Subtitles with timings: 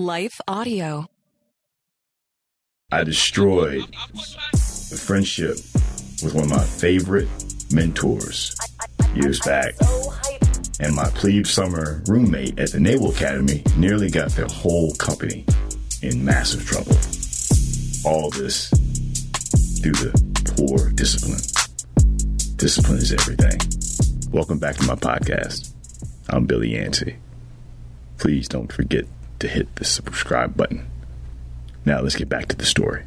[0.00, 1.08] Life Audio.
[2.92, 3.82] I destroyed
[4.54, 4.56] a
[4.96, 5.56] friendship
[6.22, 7.26] with one of my favorite
[7.72, 8.56] mentors
[9.16, 9.74] years back.
[10.78, 15.44] And my plebe summer roommate at the Naval Academy nearly got their whole company
[16.00, 16.94] in massive trouble.
[18.04, 18.70] All this
[19.80, 20.12] due to
[20.54, 21.40] poor discipline.
[22.54, 23.58] Discipline is everything.
[24.30, 25.72] Welcome back to my podcast.
[26.28, 27.16] I'm Billy Yancey.
[28.18, 29.04] Please don't forget
[29.40, 30.86] to hit the subscribe button.
[31.84, 33.04] Now let's get back to the story.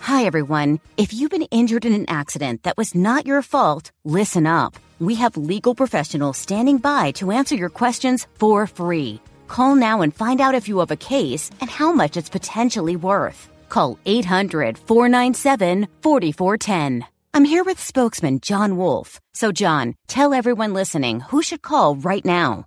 [0.00, 0.80] Hi, everyone.
[0.96, 4.76] If you've been injured in an accident that was not your fault, listen up.
[4.98, 9.20] We have legal professionals standing by to answer your questions for free.
[9.48, 12.96] Call now and find out if you have a case and how much it's potentially
[12.96, 13.48] worth.
[13.68, 17.06] Call 800 497 4410.
[17.32, 19.20] I'm here with spokesman John Wolf.
[19.32, 22.66] So, John, tell everyone listening who should call right now.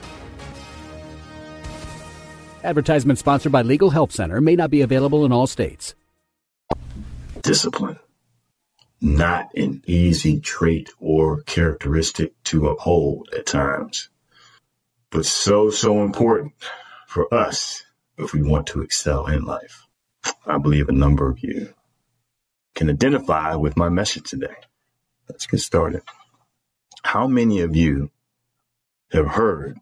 [2.63, 5.95] Advertisement sponsored by Legal Help Center may not be available in all states.
[7.41, 7.97] Discipline.
[9.01, 14.09] Not an easy trait or characteristic to uphold at times,
[15.09, 16.53] but so, so important
[17.07, 17.83] for us
[18.19, 19.87] if we want to excel in life.
[20.45, 21.73] I believe a number of you
[22.75, 24.53] can identify with my message today.
[25.27, 26.03] Let's get started.
[27.01, 28.11] How many of you
[29.11, 29.79] have heard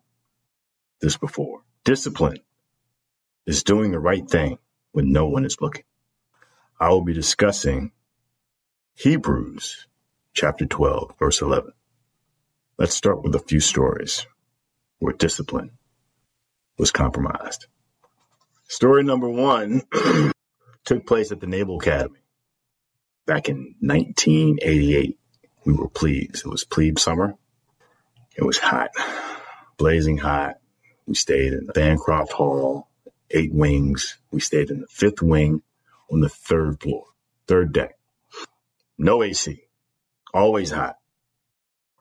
[1.02, 1.64] this before?
[1.84, 2.40] Discipline
[3.50, 4.60] is doing the right thing
[4.92, 5.84] when no one is looking.
[6.80, 7.92] I will be discussing
[8.94, 9.88] Hebrews
[10.34, 11.72] chapter 12, verse 11.
[12.78, 14.28] Let's start with a few stories
[15.00, 15.72] where discipline
[16.78, 17.66] was compromised.
[18.68, 19.82] Story number one
[20.86, 22.20] took place at the Naval Academy
[23.26, 25.18] back in 1988.
[25.66, 26.42] We were plebes.
[26.46, 27.34] It was plebe summer.
[28.38, 28.92] It was hot,
[29.78, 30.58] blazing hot.
[31.08, 32.89] We stayed in Bancroft Hall,
[33.32, 34.18] eight wings.
[34.32, 35.62] We stayed in the fifth wing
[36.12, 37.06] on the third floor,
[37.48, 37.98] third deck.
[38.98, 39.64] No AC,
[40.34, 40.98] always hot.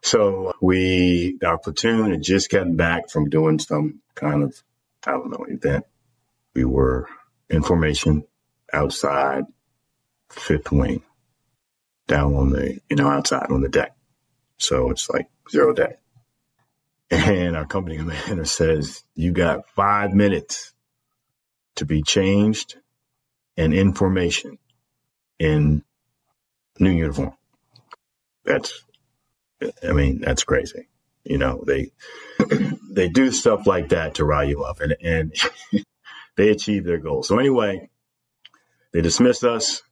[0.02, 4.62] So we, our platoon had just gotten back from doing some kind of,
[5.06, 5.84] I don't know, event.
[6.54, 7.08] We were
[7.50, 8.24] in formation
[8.72, 9.44] outside
[10.30, 11.02] fifth wing,
[12.06, 13.96] down on the, you know, outside on the deck.
[14.58, 16.00] So it's like zero deck.
[17.10, 20.74] And our company commander says, you got five minutes
[21.78, 22.76] to be changed
[23.56, 24.58] and in formation
[25.38, 25.82] in
[26.78, 27.34] new uniform.
[28.44, 28.84] That's,
[29.86, 30.88] I mean, that's crazy.
[31.24, 31.90] You know, they,
[32.90, 35.34] they do stuff like that to rile you up and, and
[36.36, 37.22] they achieve their goal.
[37.22, 37.90] So anyway,
[38.92, 39.82] they dismiss us.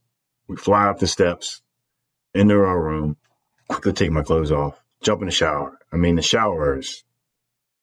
[0.47, 1.61] We fly up the steps
[2.33, 3.17] into our room,
[3.67, 5.77] quickly take my clothes off, jump in the shower.
[5.91, 7.03] I mean, the showers,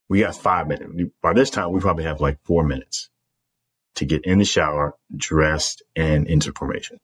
[0.08, 0.92] we got five minutes.
[1.22, 3.10] By this time, we probably have like four minutes
[3.96, 6.98] to get in the shower, dressed, and into formation.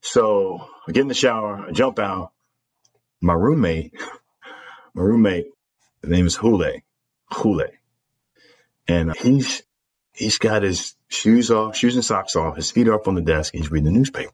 [0.00, 2.32] So I get in the shower, I jump out.
[3.20, 3.94] My roommate,
[4.94, 5.46] my roommate,
[6.02, 6.82] the name is Hule,
[7.32, 7.68] Hule,
[8.86, 9.62] and he's
[10.12, 13.22] he's got his shoes off, shoes and socks off, his feet are up on the
[13.22, 14.32] desk, he's reading the newspaper.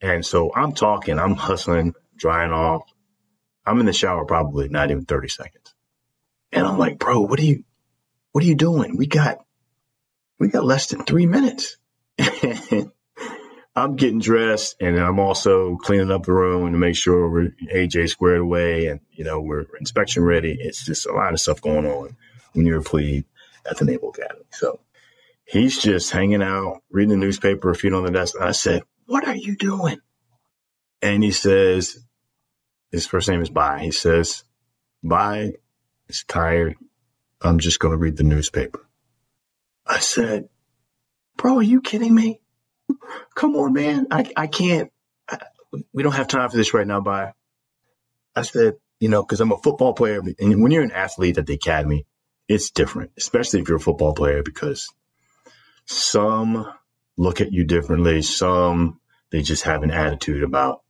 [0.00, 2.82] And so I'm talking, I'm hustling, drying off.
[3.66, 5.74] I'm in the shower probably not even 30 seconds.
[6.52, 7.64] And I'm like, bro, what are you,
[8.32, 8.96] what are you doing?
[8.96, 9.38] We got,
[10.38, 11.76] we got less than three minutes.
[13.76, 18.08] I'm getting dressed and I'm also cleaning up the room to make sure we're AJ
[18.08, 20.56] squared away and, you know, we're inspection ready.
[20.58, 22.16] It's just a lot of stuff going on
[22.52, 23.24] when you're a plebe
[23.68, 24.44] at the Naval Academy.
[24.52, 24.78] So
[25.44, 28.36] he's just hanging out, reading the newspaper, a feet on the desk.
[28.36, 29.98] And I said, what are you doing?
[31.02, 31.98] And he says,
[32.92, 33.80] his first name is Bai.
[33.80, 34.44] He says,
[35.02, 35.54] Bai
[36.08, 36.76] is tired.
[37.42, 38.86] I'm just going to read the newspaper.
[39.86, 40.48] I said,
[41.36, 42.40] bro, are you kidding me?
[43.34, 44.06] Come on, man.
[44.10, 44.90] I, I can't.
[45.28, 45.38] I,
[45.92, 47.32] we don't have time for this right now, Bai.
[48.36, 50.22] I said, you know, because I'm a football player.
[50.38, 52.06] And when you're an athlete at the academy,
[52.48, 54.86] it's different, especially if you're a football player, because
[55.86, 56.66] some
[57.16, 58.22] look at you differently.
[58.22, 60.82] Some, they just have an attitude about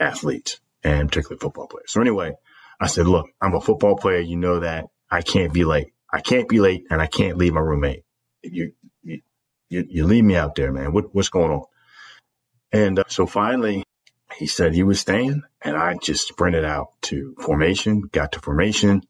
[0.00, 1.92] athletes and particularly football players.
[1.92, 2.32] So anyway,
[2.80, 4.20] I said, look, I'm a football player.
[4.20, 5.92] You know that I can't be late.
[6.12, 8.04] I can't be late and I can't leave my roommate.
[8.44, 9.20] You, you,
[9.68, 10.92] you, leave me out there, man.
[10.92, 11.64] What, what's going on?
[12.72, 13.84] And uh, so finally,
[14.36, 19.02] he said he was staying, and I just sprinted out to formation, got to formation,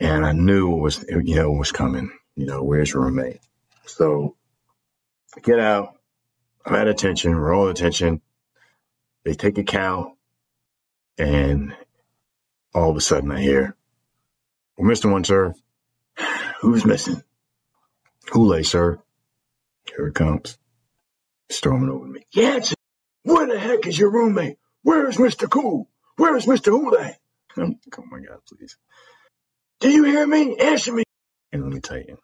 [0.00, 2.10] and I knew it was, you know, it was coming.
[2.36, 3.40] You know, where's your roommate?
[3.86, 4.36] So
[5.36, 5.96] I get out.
[6.66, 7.36] I'm at attention.
[7.36, 8.22] We're all attention.
[9.24, 10.14] They take a count,
[11.18, 11.76] and
[12.74, 13.76] all of a sudden I hear,
[14.76, 15.54] "Well, Mister One, sir,
[16.60, 17.22] who's missing?"
[18.30, 18.98] Kool-Aid, sir.
[19.84, 20.58] Here it comes.
[21.50, 22.22] Storming over me.
[22.32, 22.74] Yancy,
[23.22, 24.56] where the heck is your roommate?
[24.82, 25.48] Where is Mr.
[25.48, 25.88] Cool?
[26.16, 26.66] Where is Mr.
[26.66, 27.16] Kool-Aid?
[27.56, 27.74] Oh
[28.10, 28.76] my God, please.
[29.80, 30.56] Do you hear me?
[30.56, 31.04] Answer me.
[31.52, 32.18] And let me tell you,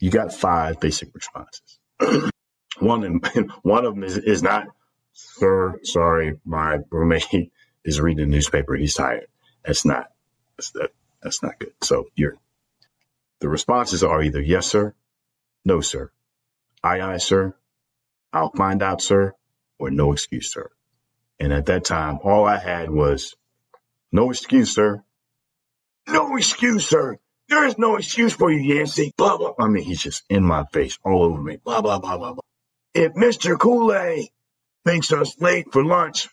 [0.00, 1.78] you got five basic responses.
[2.78, 4.66] one, and one of them is, is not,
[5.12, 7.52] sir, sorry, my roommate
[7.84, 8.74] is reading the newspaper.
[8.74, 9.26] He's tired.
[9.64, 10.08] That's not,
[10.56, 10.90] that's, that,
[11.22, 11.72] that's not good.
[11.82, 12.36] So you're,
[13.40, 14.94] the responses are either yes, sir,
[15.68, 16.10] no, sir,
[16.82, 17.54] aye, aye, sir,
[18.32, 19.34] I'll find out, sir,
[19.78, 20.70] or no excuse, sir.
[21.38, 23.36] And at that time, all I had was
[24.10, 25.04] no excuse, sir.
[26.08, 27.18] No excuse, sir.
[27.50, 29.12] There is no excuse for you, Yancy.
[29.18, 29.52] Blah, blah.
[29.58, 31.58] I mean, he's just in my face, all over me.
[31.62, 32.42] Blah, blah, blah, blah, blah.
[32.94, 33.58] If Mr.
[33.58, 34.28] Kool-Aid
[34.86, 36.28] thinks us late for lunch,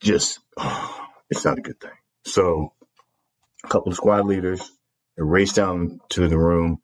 [0.00, 1.98] just, oh, it's not a good thing.
[2.24, 2.74] So
[3.64, 4.70] a couple of squad leaders
[5.16, 6.80] raced down to the room,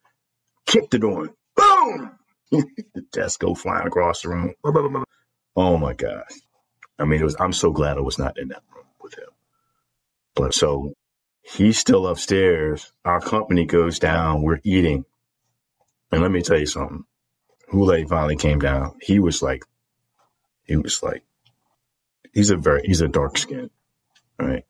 [0.67, 1.31] kicked the door,
[1.85, 2.19] boom!
[2.51, 4.55] the desk go flying across the room.
[5.57, 6.31] Oh my gosh.
[6.99, 9.29] I mean, it was, I'm so glad I was not in that room with him.
[10.35, 10.95] But so
[11.43, 12.93] he's still upstairs.
[13.05, 14.43] Our company goes down.
[14.43, 15.05] We're eating.
[16.13, 17.05] And let me tell you something.
[17.71, 18.97] Kool-Aid finally came down.
[19.01, 19.65] He was like,
[20.65, 21.25] he was like,
[22.33, 23.71] he's a very, he's a dark skin,
[24.39, 24.65] right?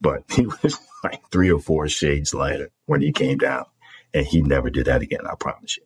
[0.00, 3.66] But he was like three or four shades lighter when he came down.
[4.12, 5.84] And he never did that again, I promise you.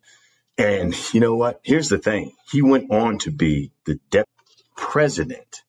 [0.56, 1.60] And you know what?
[1.64, 2.32] Here's the thing.
[2.50, 4.30] He went on to be the deputy
[4.76, 5.62] president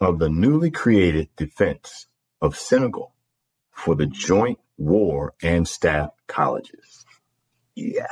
[0.00, 2.06] of the newly created defense
[2.40, 3.14] of Senegal
[3.72, 7.04] for the joint war and staff colleges.
[7.74, 8.06] Yeah.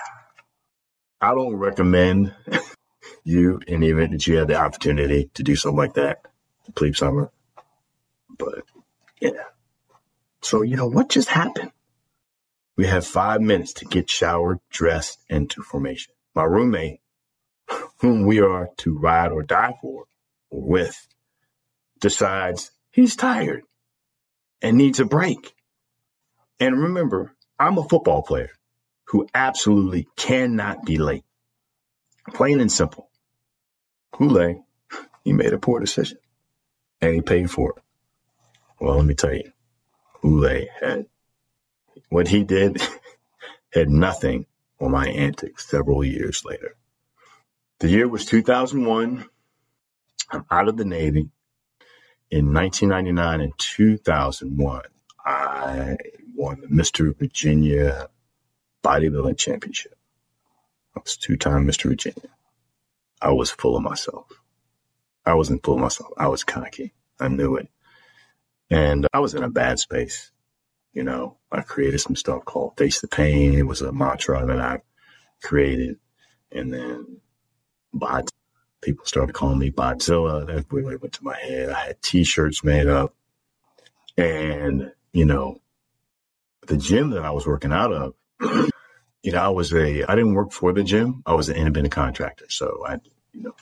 [1.20, 2.34] I don't recommend
[3.24, 6.22] you in the event that you have the opportunity to do something like that,
[6.74, 7.30] please summer.
[8.36, 8.64] But
[9.20, 9.44] yeah.
[10.42, 11.72] So, you know, what just happened?
[12.78, 16.14] We have five minutes to get showered, dressed, and to formation.
[16.32, 17.00] My roommate,
[17.98, 20.04] whom we are to ride or die for
[20.48, 21.08] or with,
[21.98, 23.64] decides he's tired
[24.62, 25.54] and needs a break.
[26.60, 28.50] And remember, I'm a football player
[29.06, 31.24] who absolutely cannot be late.
[32.32, 33.10] Plain and simple.
[34.12, 34.58] Kool-Aid,
[35.24, 36.18] he made a poor decision
[37.00, 37.82] and he paid for it.
[38.80, 39.50] Well, let me tell you,
[40.22, 41.06] Kool-Aid had
[42.08, 42.80] what he did
[43.72, 44.46] had nothing
[44.80, 46.76] on my antics several years later.
[47.80, 49.24] The year was 2001.
[50.30, 51.30] I'm out of the Navy.
[52.30, 54.82] In 1999 and 2001,
[55.24, 55.96] I
[56.34, 57.16] won the Mr.
[57.18, 58.08] Virginia
[58.84, 59.94] Bodybuilding Championship.
[60.96, 61.84] I was two time Mr.
[61.84, 62.28] Virginia.
[63.20, 64.26] I was full of myself.
[65.24, 66.12] I wasn't full of myself.
[66.18, 66.92] I was cocky.
[67.20, 67.68] I knew it.
[68.70, 70.30] And I was in a bad space.
[70.98, 73.54] You know, I created some stuff called Face the Pain.
[73.54, 74.82] It was a mantra that I
[75.44, 75.94] created.
[76.50, 77.20] And then
[77.94, 78.32] bot
[78.80, 80.44] people started calling me Botzilla.
[80.48, 81.68] That really went to my head.
[81.70, 83.14] I had t-shirts made up.
[84.16, 85.60] And, you know,
[86.66, 88.14] the gym that I was working out of,
[89.22, 91.22] you know, I was a, I didn't work for the gym.
[91.24, 92.46] I was an independent contractor.
[92.48, 92.94] So I,
[93.32, 93.54] you know,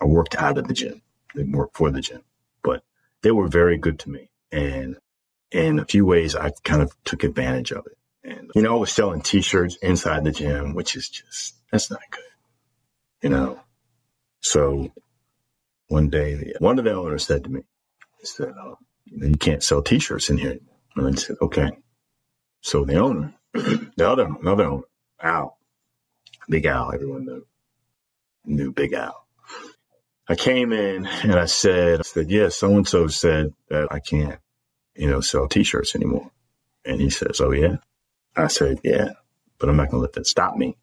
[0.00, 1.02] I worked out of the gym.
[1.34, 2.22] Didn't work for the gym,
[2.62, 2.84] but
[3.20, 4.30] they were very good to me.
[4.50, 4.96] And
[5.50, 7.98] in a few ways, I kind of took advantage of it.
[8.24, 12.00] And, you know, I was selling t-shirts inside the gym, which is just, that's not
[12.10, 12.22] good,
[13.22, 13.60] you know?
[14.40, 14.92] So
[15.88, 17.62] one day, the, one of the owners said to me,
[18.20, 20.58] he said, oh, you can't sell t-shirts in here.
[20.96, 21.70] And I said, okay.
[22.60, 24.82] So the owner, the other, another owner,
[25.22, 25.58] Al,
[26.48, 27.46] Big Al, everyone knew,
[28.44, 29.26] knew Big Al.
[30.28, 34.00] I came in and I said, I said, yeah, so and so said that I
[34.00, 34.38] can't
[34.98, 36.30] you know, sell t-shirts anymore.
[36.84, 37.76] And he says, oh yeah.
[38.36, 39.12] I said, yeah,
[39.58, 40.76] but I'm not going to let that stop me.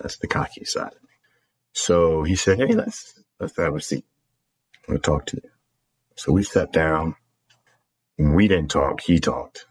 [0.00, 1.08] That's the cocky side of me.
[1.72, 4.04] So he said, hey, let's, let's have a seat.
[4.88, 5.50] We'll talk to you.
[6.16, 7.14] So we sat down.
[8.18, 9.00] We didn't talk.
[9.02, 9.66] He talked.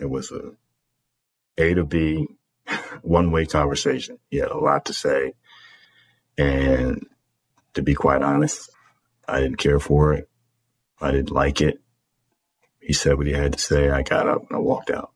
[0.00, 0.52] It was a
[1.58, 2.26] A to B,
[3.02, 4.18] one way conversation.
[4.30, 5.34] He had a lot to say.
[6.36, 7.06] And
[7.74, 8.70] to be quite honest,
[9.28, 10.28] I didn't care for it.
[11.00, 11.81] I didn't like it.
[12.82, 13.90] He said what he had to say.
[13.90, 15.12] I got up and I walked out.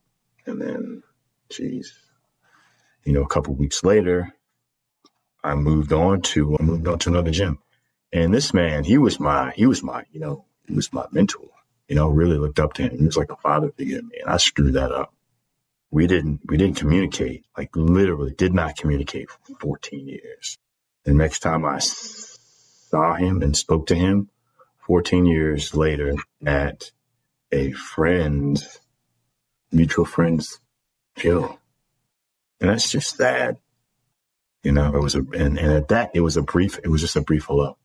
[0.46, 1.02] And then,
[1.50, 1.92] geez,
[3.04, 4.32] you know, a couple weeks later,
[5.42, 7.58] I moved on to I moved on to another gym.
[8.12, 11.49] And this man, he was my he was my, you know, he was my mentor.
[11.88, 12.99] You know, really looked up to him.
[12.99, 14.18] He was like a father figure to me.
[14.20, 15.12] And I screwed that up.
[15.90, 20.58] We didn't we didn't communicate, like literally did not communicate for 14 years.
[21.04, 24.28] The next time I saw him and spoke to him
[24.87, 26.90] 14 years later at
[27.56, 28.62] a friend,
[29.72, 30.60] mutual friend's
[31.16, 31.58] funeral.
[32.60, 33.56] And that's just sad.
[34.62, 37.00] You know, it was a, and, and at that, it was a brief, it was
[37.00, 37.78] just a brief hello.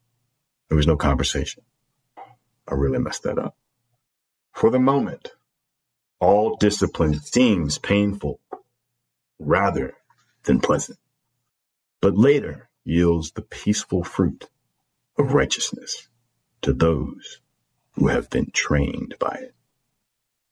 [0.68, 1.62] There was no conversation.
[2.68, 3.56] I really messed that up.
[4.52, 5.32] For the moment,
[6.20, 8.40] all discipline seems painful
[9.38, 9.94] rather
[10.44, 10.98] than pleasant,
[12.00, 14.48] but later yields the peaceful fruit
[15.18, 16.08] of righteousness
[16.62, 17.40] to those
[17.92, 19.54] who have been trained by it.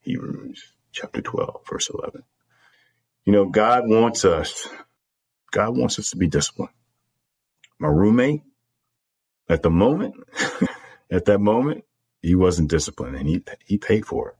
[0.01, 2.23] Hebrews chapter 12, verse 11.
[3.25, 4.67] You know, God wants us
[5.51, 6.73] God wants us to be disciplined.
[7.79, 8.41] My roommate,
[9.49, 10.15] at the moment,
[11.11, 11.83] at that moment,
[12.21, 14.35] he wasn't disciplined and he, he paid for it,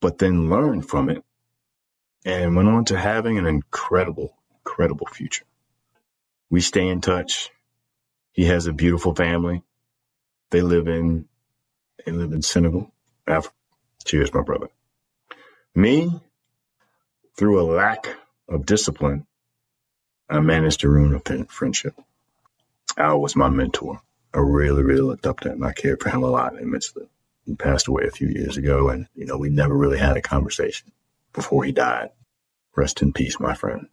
[0.00, 1.24] but then learned from it
[2.24, 5.44] and went on to having an incredible, incredible future.
[6.50, 7.50] We stay in touch.
[8.32, 9.62] He has a beautiful family.
[10.50, 11.26] They live in,
[12.04, 12.92] they live in Senegal,
[13.26, 13.54] Africa.
[14.04, 14.68] Cheers, my brother.
[15.74, 16.10] Me,
[17.36, 18.08] through a lack
[18.48, 19.26] of discipline,
[20.28, 21.94] I managed to ruin a friendship.
[22.96, 24.00] Al was my mentor.
[24.34, 25.62] I really, really looked up to him.
[25.62, 27.08] I cared for him a lot immensely.
[27.44, 30.22] He passed away a few years ago, and you know we never really had a
[30.22, 30.92] conversation
[31.32, 32.10] before he died.
[32.76, 33.88] Rest in peace, my friend.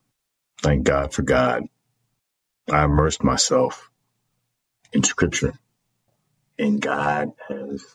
[0.61, 1.63] Thank God for God.
[2.71, 3.89] I immersed myself
[4.93, 5.53] in Scripture,
[6.57, 7.85] and God has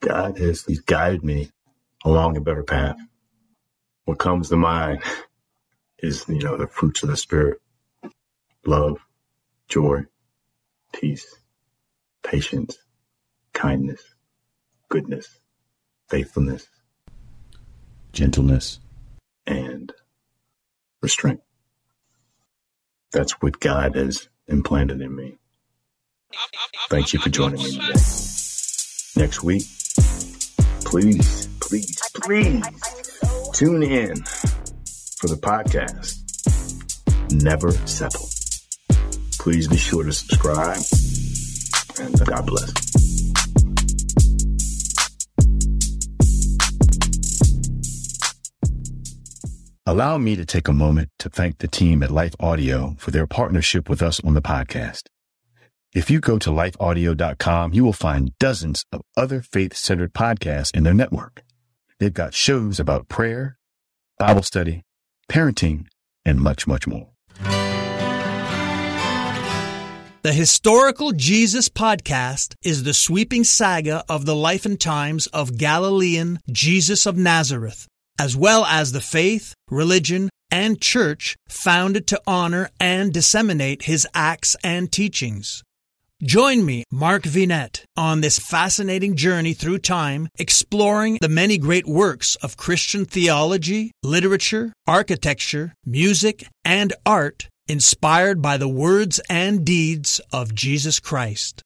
[0.00, 1.50] God has He's guided me
[2.04, 2.96] along a better path.
[4.04, 5.02] What comes to mind
[5.98, 7.60] is, you know, the fruits of the Spirit
[8.64, 8.98] love,
[9.68, 10.04] joy,
[10.92, 11.36] peace,
[12.22, 12.78] patience,
[13.52, 14.02] kindness,
[14.88, 15.40] goodness,
[16.08, 16.68] faithfulness,
[18.12, 18.80] gentleness,
[19.46, 19.92] and
[21.02, 21.40] restraint.
[23.12, 25.38] That's what God has implanted in me.
[26.88, 28.00] Thank you for joining me today.
[29.16, 29.64] Next week,
[30.88, 32.64] please, please, please
[33.52, 34.16] tune in
[35.18, 36.16] for the podcast,
[37.42, 38.26] Never Settle.
[39.38, 40.80] Please be sure to subscribe
[42.00, 42.72] and God bless.
[49.84, 53.26] Allow me to take a moment to thank the team at Life Audio for their
[53.26, 55.02] partnership with us on the podcast.
[55.94, 60.84] If you go to lifeaudio.com, you will find dozens of other faith centered podcasts in
[60.84, 61.42] their network.
[61.98, 63.56] They've got shows about prayer,
[64.18, 64.82] Bible study,
[65.30, 65.86] parenting,
[66.26, 67.08] and much, much more.
[70.22, 76.40] The Historical Jesus Podcast is the sweeping saga of the life and times of Galilean
[76.52, 83.10] Jesus of Nazareth, as well as the faith, religion, and church founded to honor and
[83.10, 85.62] disseminate his acts and teachings.
[86.24, 92.34] Join me, Mark Vinet, on this fascinating journey through time, exploring the many great works
[92.42, 100.56] of Christian theology, literature, architecture, music, and art inspired by the words and deeds of
[100.56, 101.62] Jesus Christ.